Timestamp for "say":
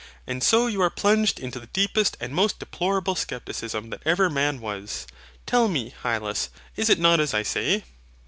7.43-7.83